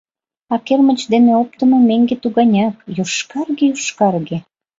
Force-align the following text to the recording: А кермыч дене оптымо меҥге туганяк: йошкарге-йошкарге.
А 0.53 0.55
кермыч 0.65 1.01
дене 1.13 1.31
оптымо 1.41 1.77
меҥге 1.89 2.15
туганяк: 2.23 2.75
йошкарге-йошкарге. 2.97 4.37